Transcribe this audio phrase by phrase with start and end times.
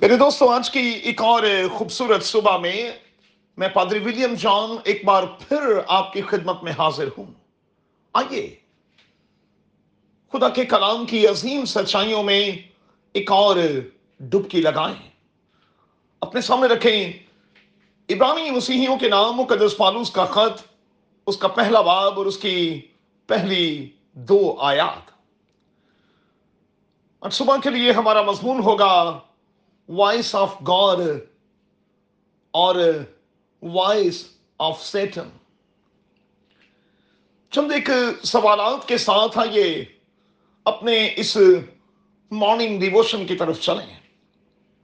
[0.00, 2.90] میرے دوستو، آج کی ایک اور خوبصورت صبح میں
[3.56, 7.26] میں پادری ولیم جان ایک بار پھر آپ کی خدمت میں حاضر ہوں۔
[8.12, 8.54] آئیے،
[10.32, 12.50] خدا کے کلام کی عظیم سچائیوں میں
[13.12, 13.56] ایک اور
[14.20, 15.10] ڈبکی لگائیں۔
[16.20, 17.12] اپنے سامنے رکھیں
[18.08, 20.62] ابرانی مسیحیوں کے نام، مقدس فالوس کا خط،
[21.26, 22.80] اس کا پہلا باب اور اس کی
[23.26, 25.10] پہلی دو آیات۔
[27.18, 29.18] اور صبح کے لیے ہمارا مضمون ہوگا
[29.88, 31.00] وائس آف گاڈ
[32.54, 32.76] اور
[33.62, 34.24] وائس
[34.58, 35.28] آف سیٹن
[37.52, 37.90] چند ایک
[38.22, 39.84] سوالات کے ساتھ آئیے
[40.66, 41.36] اپنے اس
[42.32, 43.86] مارننگ ڈیووشن کی طرف چلیں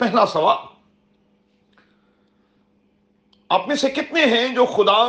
[0.00, 0.64] پہلا سوال
[3.50, 5.02] آپ میں سے کتنے ہیں جو خدا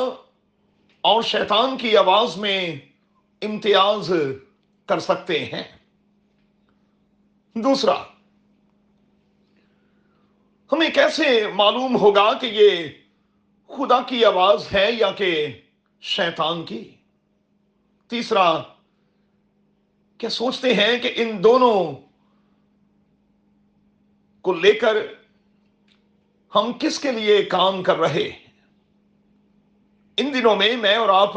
[1.03, 2.59] اور شیطان کی آواز میں
[3.41, 4.11] امتیاز
[4.89, 5.63] کر سکتے ہیں
[7.55, 7.93] دوسرا
[10.71, 12.87] ہمیں کیسے معلوم ہوگا کہ یہ
[13.67, 15.61] خدا کی آواز ہے یا کہ
[16.01, 16.91] شیطان کی؟
[18.07, 18.61] تیسرا،
[20.17, 21.95] کیا سوچتے ہیں کہ ان دونوں
[24.41, 24.97] کو لے کر
[26.55, 28.29] ہم کس کے لیے کام کر رہے
[30.17, 31.33] ان دنوں میں میں اور آپ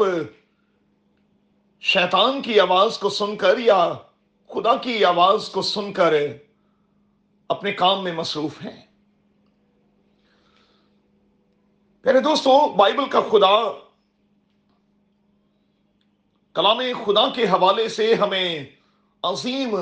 [1.81, 3.93] شیطان کی آواز کو سن کر یا
[4.47, 6.13] خدا کی آواز کو سن کر
[7.47, 8.90] اپنے کام میں مصروف ہیں؟
[12.01, 13.79] پیارے دوستو، بائبل کا خدا،
[16.53, 18.65] کلام خدا کے حوالے سے ہمیں
[19.23, 19.75] عظیم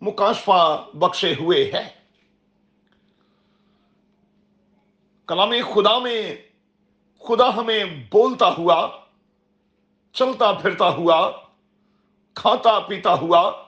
[0.00, 1.88] مکاشفہ بخشے ہوئے ہے۔
[5.26, 6.36] کلام خدا میں
[7.20, 9.00] خدا ہمیں بولتا ہوا،
[10.12, 11.30] چلتا پھرتا ہوا،
[12.34, 13.66] کھاتا پیتا ہوا،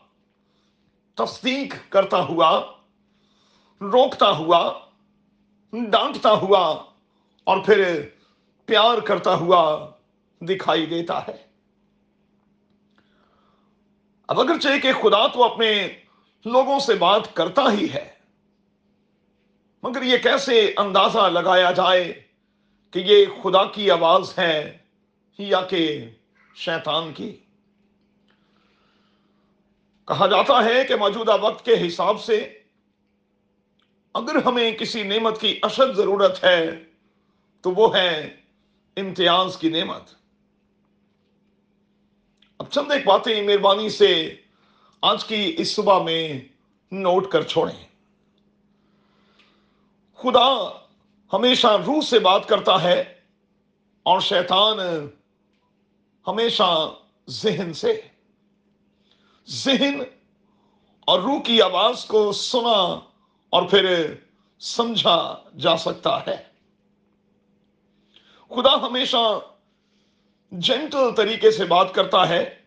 [1.14, 2.72] تصدیق کرتا ہوا،
[3.80, 4.80] روکتا ہوا،
[5.72, 6.87] ڈانٹتا ہوا
[7.48, 8.00] اور پھر
[8.68, 9.60] پیار کرتا ہوا
[10.40, 11.36] دکھائی دیتا ہے۔
[14.28, 15.70] اب اگرچہ کہ خدا تو اپنے
[16.44, 18.08] لوگوں سے بات کرتا ہی ہے،
[19.82, 22.12] مگر یہ کیسے اندازہ لگایا جائے
[22.90, 24.78] کہ یہ خدا کی آواز ہے
[25.38, 25.84] یا کہ
[26.54, 27.36] شیطان کی؟
[30.08, 32.36] کہا جاتا ہے کہ موجودہ وقت کے حساب سے
[34.14, 36.60] اگر ہمیں کسی نعمت کی اشد ضرورت ہے
[37.60, 38.36] تو وہ ہے
[38.96, 40.02] امتیاز کی نعمت۔
[42.58, 44.36] اب چند ایک باتیں مہربانی سے
[45.02, 46.40] آج کی اس صبح میں
[46.92, 47.88] نوٹ کر چھوڑیں۔
[50.14, 50.78] خدا
[51.32, 53.00] ہمیشہ روح سے بات کرتا ہے
[54.02, 54.78] اور شیطان
[56.26, 56.94] ہمیشہ
[57.28, 58.00] ذہن سے۔
[59.48, 60.00] ذہن
[61.00, 63.00] اور روح کی آواز کو سنا
[63.50, 64.14] اور پھر
[64.58, 66.47] سمجھا جا سکتا ہے۔
[68.50, 69.40] خدا ہمیشہ
[70.50, 72.58] جینٹل طریقے سے بات کرتا ہے،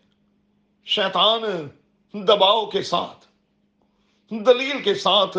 [0.84, 1.42] شیطان
[2.12, 3.26] دباؤ کے ساتھ،
[4.30, 5.38] دلیل کے ساتھ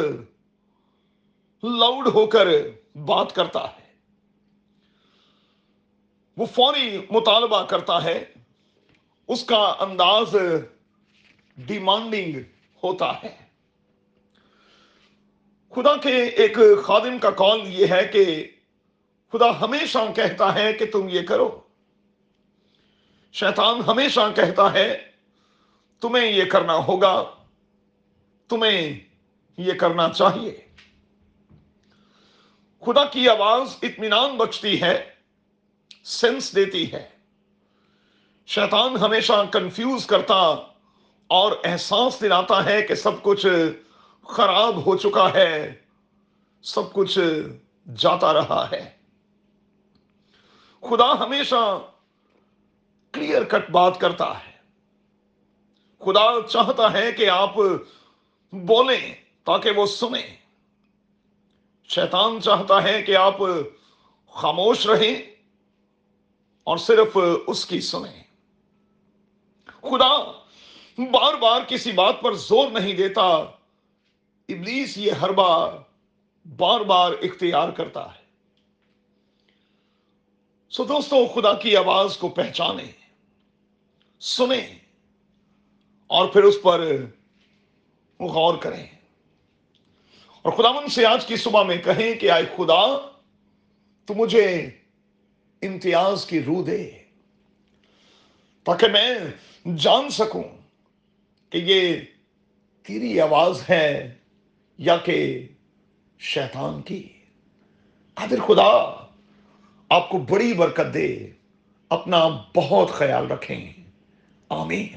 [1.64, 2.48] لاؤڈ ہو کر
[2.96, 3.94] بات کرتا ہے۔
[6.38, 8.34] وہ فوری مطالبہ کرتا ہے،
[9.28, 10.36] اس کا انداز
[11.58, 12.40] ڈیمانڈنگ
[12.84, 13.36] ہوتا ہے۔
[15.70, 18.52] خدا کے ایک خادم کا کال یہ ہے کہ
[19.34, 21.62] خدا ہمیشہ کہتا ہے کہ تم یہ کرو۔
[23.34, 25.12] شیطان ہمیشہ کہتا ہے،
[26.02, 27.24] تمہیں یہ کرنا ہوگا،
[28.50, 29.00] تمہیں
[29.58, 30.62] یہ کرنا چاہیے۔
[32.86, 35.10] خدا کی آواز اطمینان بخشتی ہے،
[36.04, 37.10] سینس دیتی ہے۔
[38.46, 40.68] شیطان ہمیشہ کنفیوز کرتا
[41.28, 43.72] اور احساس دلاتا ہے کہ سب کچھ
[44.24, 45.74] خراب ہو چکا ہے،
[46.64, 47.20] سب کچھ
[47.98, 49.03] جاتا رہا ہے۔
[50.90, 51.88] خدا ہمیشہ
[53.12, 54.54] کلیئر کٹ بات کرتا ہے۔
[56.00, 57.56] خدا چاہتا ہے کہ آپ
[58.52, 59.14] بولیں
[59.44, 60.38] تاکہ وہ سنیں۔
[61.84, 63.36] شیطان چاہتا ہے کہ آپ
[64.30, 65.36] خاموش رہیں
[66.64, 68.24] اور صرف اس کی سنیں۔
[69.66, 70.32] خدا
[70.98, 73.26] بار بار کسی بات پر زور نہیں دیتا۔
[74.50, 75.74] ابلیس یہ ہر بار
[76.58, 78.23] بار بار اختیار کرتا ہے۔
[80.74, 82.92] سو دوستو، خدا کی آواز کو پہچانیں،
[84.20, 84.80] سنیں
[86.08, 86.96] اور پھر اس پر
[88.20, 88.88] غور کریں۔
[90.42, 92.98] اور خدا من سے آج کی صبح میں کہیں کہ آئے خدا،
[94.06, 94.70] تو مجھے
[95.62, 96.92] امتیاز کی روح دے
[98.64, 99.16] تاکہ میں
[99.76, 100.44] جان سکوں
[101.50, 101.98] کہ یہ
[102.84, 104.16] تیری آواز ہے
[104.78, 105.48] یا کہ
[106.20, 107.10] شیطان کی۔
[108.14, 109.03] قادر خدا
[109.94, 111.30] آپ کو بڑی برکت دے
[111.90, 113.74] اپنا بہت خیال رکھیں۔
[114.50, 114.88] آمین۔